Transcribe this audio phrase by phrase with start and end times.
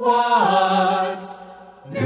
[0.00, 1.42] What's
[1.90, 2.00] new?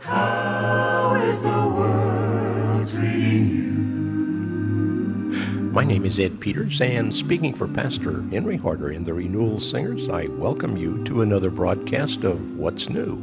[0.00, 3.70] How is the world treating you?
[5.72, 10.10] My name is Ed Peters, and speaking for Pastor Henry Harder in the Renewal Singers,
[10.10, 13.16] I welcome you to another broadcast of What's New.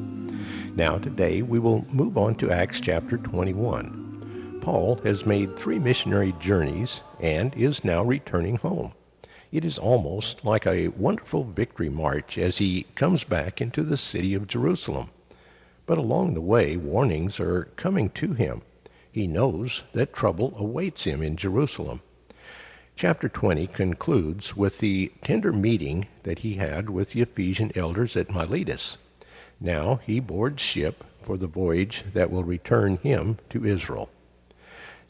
[0.76, 4.58] Now, today we will move on to Acts chapter 21.
[4.62, 8.92] Paul has made three missionary journeys and is now returning home.
[9.52, 14.36] It is almost like a wonderful victory march as he comes back into the city
[14.36, 15.10] of Jerusalem.
[15.88, 18.62] But along the way, warnings are coming to him.
[19.12, 22.02] He knows that trouble awaits him in Jerusalem.
[22.96, 28.30] Chapter 20 concludes with the tender meeting that he had with the Ephesian elders at
[28.30, 28.98] Miletus.
[29.60, 34.10] Now he boards ship for the voyage that will return him to Israel.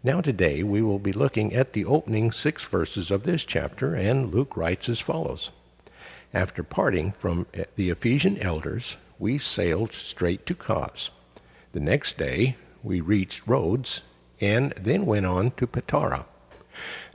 [0.02, 4.34] Now, today, we will be looking at the opening six verses of this chapter, and
[4.34, 5.50] Luke writes as follows
[6.34, 11.10] After parting from eh, the Ephesian elders, we sailed straight to Cos.
[11.74, 14.02] The next day, we reached Rhodes
[14.40, 16.24] and then went on to Patara.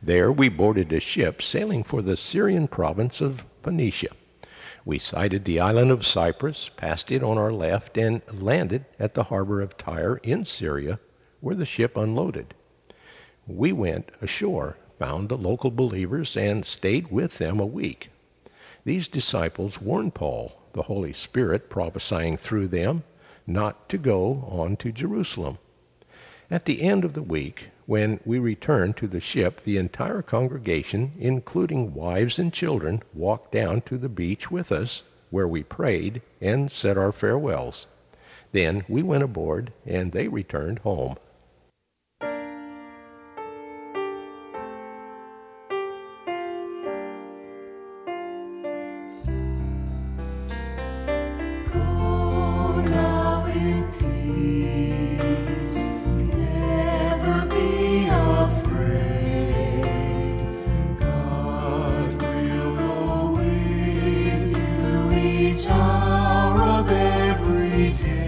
[0.03, 4.11] There, we boarded a ship sailing for the Syrian province of Phoenicia.
[4.85, 9.25] We sighted the island of Cyprus, passed it on our left, and landed at the
[9.25, 11.01] harbor of Tyre in Syria,
[11.41, 12.53] where the ship unloaded
[13.47, 18.11] we went ashore, found the local believers, and stayed with them a week.
[18.85, 23.03] These disciples warned Paul, the Holy Spirit prophesying through them,
[23.47, 25.59] not to go on to Jerusalem.
[26.51, 31.13] At the end of the week, when we returned to the ship, the entire congregation,
[31.19, 36.71] including wives and children, walked down to the beach with us, where we prayed and
[36.71, 37.87] said our farewells.
[38.53, 41.17] Then we went aboard, and they returned home.
[65.45, 68.24] Each hour of every day.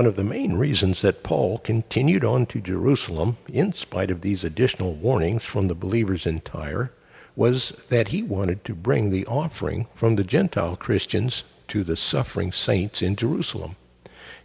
[0.00, 4.44] One of the main reasons that Paul continued on to Jerusalem, in spite of these
[4.44, 6.90] additional warnings from the believers in Tyre,
[7.36, 12.50] was that he wanted to bring the offering from the Gentile Christians to the suffering
[12.50, 13.76] saints in Jerusalem.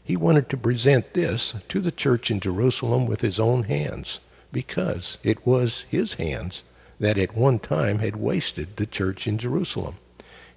[0.04, 4.20] He wanted to present this to the church in Jerusalem with his own hands,
[4.52, 6.64] because it was his hands
[7.00, 9.96] that at one time had wasted the church in Jerusalem.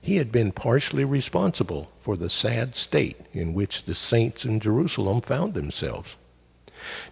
[0.00, 5.20] He had been partially responsible for the sad state in which the saints in Jerusalem
[5.20, 6.16] found themselves.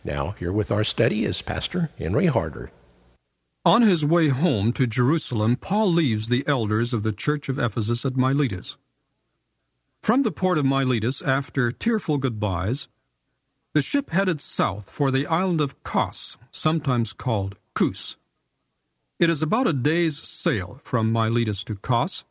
[0.04, 2.70] Now, here with our study is Pastor Henry Harder.
[3.64, 8.04] On his way home to Jerusalem, Paul leaves the elders of the church of Ephesus
[8.04, 8.76] at Miletus.
[10.02, 12.86] From the port of Miletus, after tearful goodbyes,
[13.72, 18.16] the ship headed south for the island of Kos, sometimes called Kos.
[19.18, 22.24] It is about a day's sail from Miletus to Kos.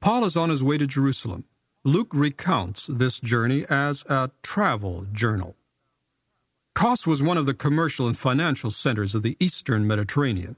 [0.00, 1.44] Paul is on his way to Jerusalem.
[1.84, 5.56] Luke recounts this journey as a travel journal.
[6.74, 10.56] Kos was one of the commercial and financial centers of the eastern Mediterranean.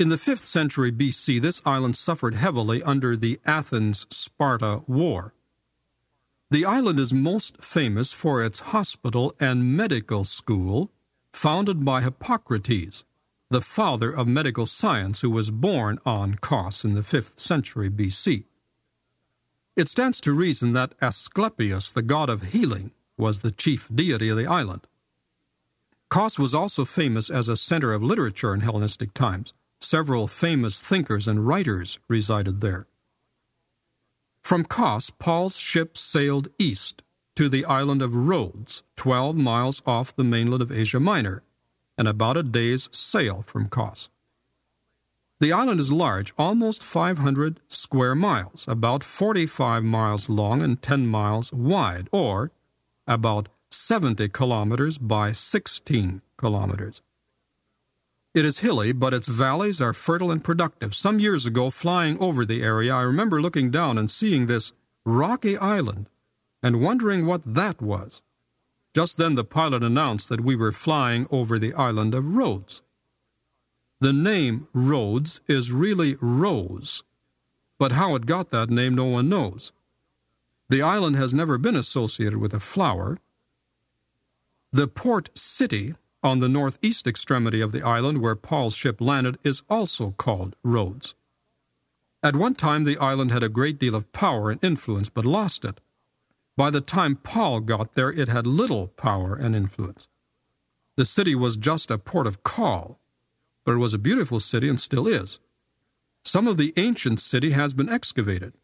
[0.00, 5.32] In the 5th century BC, this island suffered heavily under the Athens Sparta War.
[6.50, 10.90] The island is most famous for its hospital and medical school,
[11.32, 13.04] founded by Hippocrates,
[13.54, 18.46] the father of medical science, who was born on Kos in the 5th century BC.
[19.76, 24.36] It stands to reason that Asclepius, the god of healing, was the chief deity of
[24.36, 24.88] the island.
[26.08, 29.54] Kos was also famous as a center of literature in Hellenistic times.
[29.80, 32.88] Several famous thinkers and writers resided there.
[34.42, 37.04] From Kos, Paul's ship sailed east
[37.36, 41.44] to the island of Rhodes, 12 miles off the mainland of Asia Minor,
[41.96, 44.08] and about a day's sail from Kos.
[45.40, 51.52] The island is large, almost 500 square miles, about 45 miles long and 10 miles
[51.52, 52.52] wide, or
[53.06, 57.02] about 70 kilometers by 16 kilometers.
[58.34, 60.94] It is hilly, but its valleys are fertile and productive.
[60.94, 64.72] Some years ago, flying over the area, I remember looking down and seeing this
[65.04, 66.08] rocky island
[66.62, 68.22] and wondering what that was.
[68.94, 72.80] Just then, the pilot announced that we were flying over the island of Rhodes.
[74.00, 77.02] The name Rhodes is really Rose,
[77.78, 79.72] but how it got that name no one knows.
[80.68, 83.18] The island has never been associated with a flower.
[84.72, 89.62] The port city on the northeast extremity of the island where Paul's ship landed is
[89.68, 91.14] also called Rhodes.
[92.22, 95.64] At one time, the island had a great deal of power and influence, but lost
[95.64, 95.80] it.
[96.56, 100.06] By the time Paul got there, it had little power and influence.
[100.96, 103.00] The city was just a port of call,
[103.64, 105.40] but it was a beautiful city and still is.
[106.24, 108.54] Some of the ancient city has been excavated.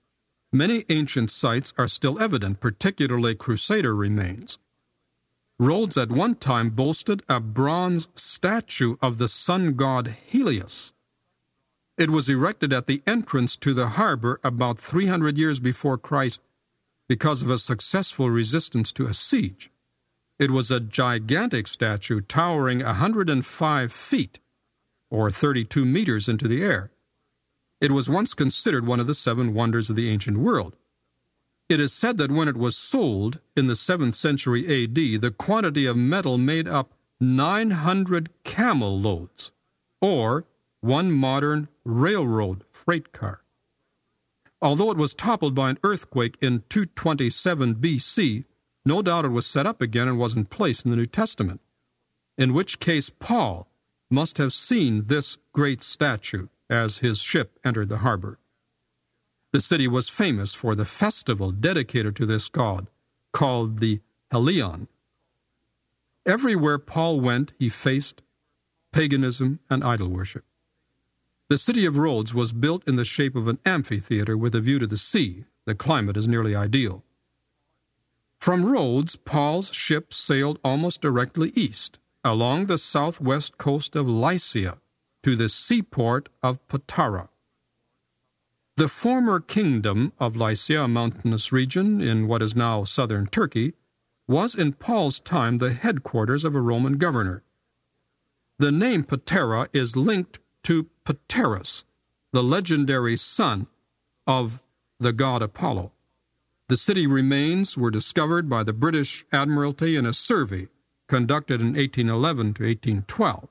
[0.53, 4.59] Many ancient sites are still evident, particularly Crusader remains.
[5.59, 10.93] Rhodes at one time boasted a bronze statue of the sun god Helios.
[11.99, 16.41] It was erected at the entrance to the harbor about 300 years before Christ
[17.11, 19.69] because of a successful resistance to a siege.
[20.39, 24.39] It was a gigantic statue towering 105 feet,
[25.11, 26.93] or 32 meters into the air.
[27.81, 30.77] It was once considered one of the seven wonders of the ancient world.
[31.69, 35.87] It is said that when it was sold in the 7th century AD, the quantity
[35.87, 39.51] of metal made up 900 camel loads,
[40.01, 40.45] or
[40.81, 43.40] one modern railroad freight car.
[44.63, 48.45] Although it was toppled by an earthquake in 227 BC,
[48.85, 51.61] no doubt it was set up again and was in place in the New Testament,
[52.37, 53.69] in which case Paul
[54.11, 58.39] must have seen this great statue as his ship entered the harbor.
[59.53, 62.89] The city was famous for the festival dedicated to this god,
[63.33, 64.89] called the Helion.
[66.27, 68.23] Everywhere Paul went, he faced
[68.93, 70.45] paganism and idol worship.
[71.51, 74.79] The city of Rhodes was built in the shape of an amphitheater with a view
[74.79, 75.47] to the sea.
[75.67, 77.03] The climate is nearly ideal.
[78.39, 84.79] From Rhodes, Paul's ship sailed almost directly east, along the southwest coast of Lycia,
[85.25, 87.31] to the seaport of Patara.
[88.77, 93.73] The former kingdom of Lycia, a mountainous region in what is now southern Turkey,
[94.29, 97.43] was in Paul's time the headquarters of a Roman governor.
[98.61, 101.83] The name Patara is linked to Patarus,
[102.33, 103.67] the legendary son
[104.29, 104.63] of
[105.01, 105.91] the god Apollo.
[106.69, 110.69] The city remains were discovered by the British Admiralty in a survey
[111.09, 113.49] conducted in 1811 to 1812.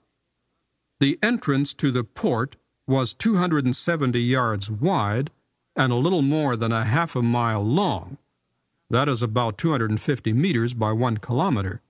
[1.01, 2.55] The entrance to the port
[2.87, 5.31] was 270 yards wide
[5.75, 8.17] and a little more than a half a mile long.
[8.89, 11.81] That is about 250 meters by one kilometer.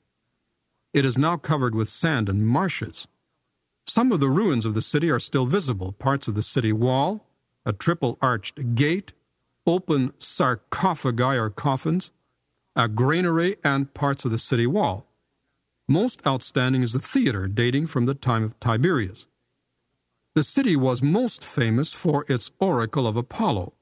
[0.95, 3.07] It is now covered with sand and marshes.
[3.89, 7.25] Some of the ruins of the city are still visible parts of the city wall,
[7.65, 9.13] a triple arched gate,
[9.65, 12.11] open sarcophagi or coffins,
[12.75, 15.07] a granary, and parts of the city wall.
[15.87, 19.25] Most outstanding is the theater dating from the time of Tiberius.
[20.35, 23.73] The city was most famous for its oracle of Apollo.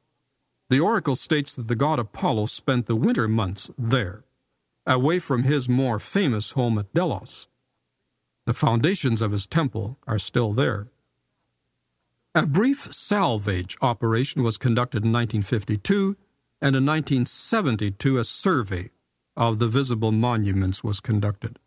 [0.69, 4.23] The oracle states that the god Apollo spent the winter months there,
[4.85, 7.49] away from his more famous home at Delos.
[8.47, 10.87] The foundations of his temple are still there.
[12.33, 16.15] A brief salvage operation was conducted in 1952,
[16.61, 18.91] and in 1972 a survey
[19.35, 21.59] of the visible monuments was conducted.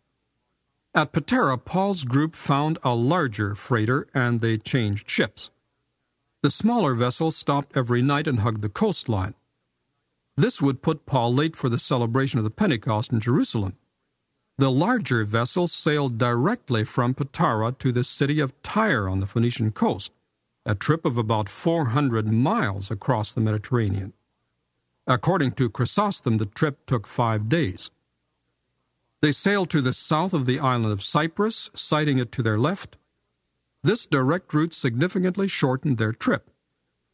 [0.95, 5.51] At Patara, Paul's group found a larger freighter and they changed ships.
[6.41, 9.35] The smaller vessel stopped every night and hugged the coastline.
[10.35, 13.77] This would put Paul late for the celebration of the Pentecost in Jerusalem.
[14.61, 19.71] The larger vessels sailed directly from Patara to the city of Tyre on the Phoenician
[19.71, 20.11] coast,
[20.67, 24.13] a trip of about 400 miles across the Mediterranean.
[25.07, 27.89] According to Chrysostom, the trip took five days.
[29.23, 32.97] They sailed to the south of the island of Cyprus, sighting it to their left.
[33.81, 36.51] This direct route significantly shortened their trip,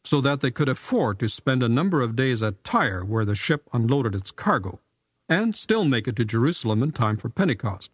[0.04, 3.34] so that they could afford to spend a number of days at Tyre, where the
[3.34, 4.80] ship unloaded its cargo,
[5.28, 7.90] and still make it to Jerusalem in time for Pentecost.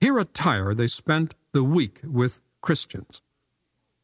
[0.00, 3.20] Here at Tyre, they spent the week with Christians.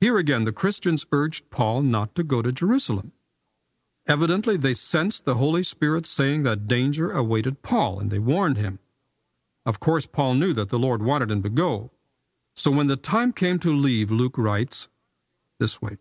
[0.00, 3.12] Here again, the Christians urged Paul not to go to Jerusalem.
[4.06, 8.78] Evidently, they sensed the Holy Spirit saying that danger awaited Paul, and they warned him.
[9.64, 11.90] Of course, Paul knew that the Lord wanted him to go.
[12.54, 14.88] So when the time came to leave, Luke writes
[15.58, 15.96] this way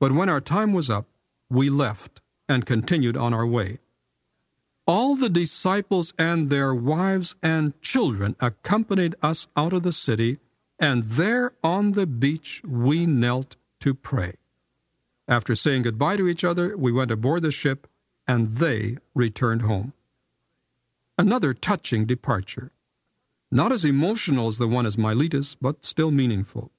[0.00, 1.06] But when our time was up,
[1.50, 3.78] we left and continued on our way.
[4.86, 10.38] All the disciples and their wives and children accompanied us out of the city,
[10.78, 14.34] and there on the beach we knelt to pray.
[15.26, 17.88] After saying goodbye to each other, we went aboard the ship,
[18.28, 19.92] and they returned home.
[21.18, 22.70] Another touching departure.
[23.50, 26.70] Not as emotional as the one at Miletus, but still meaningful.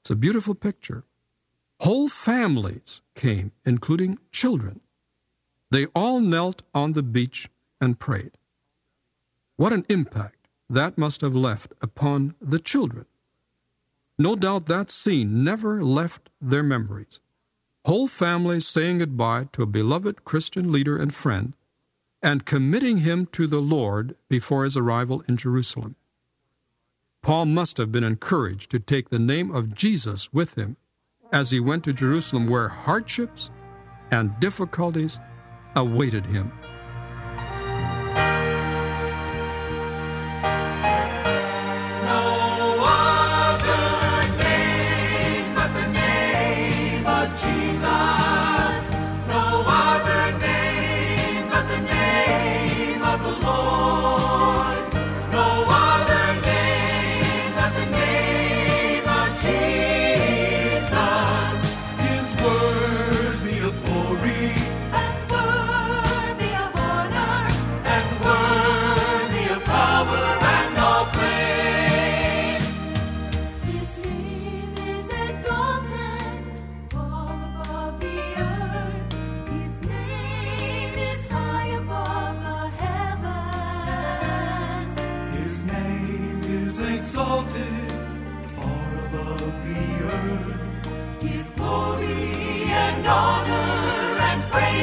[0.00, 1.04] It's a beautiful picture.
[1.80, 4.80] Whole families came, including children.
[5.70, 7.48] They all knelt on the beach
[7.80, 8.32] and prayed.
[9.56, 13.06] What an impact that must have left upon the children.
[14.18, 17.20] No doubt that scene never left their memories.
[17.84, 21.54] Whole families saying goodbye to a beloved Christian leader and friend
[22.22, 25.94] and committing him to the Lord before his arrival in Jerusalem.
[27.22, 30.76] Paul must have been encouraged to take the name of Jesus with him
[31.32, 33.50] as he went to Jerusalem, where hardships
[34.10, 35.18] and difficulties
[35.76, 36.50] awaited him.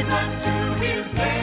[0.04, 1.43] Praise unto his name.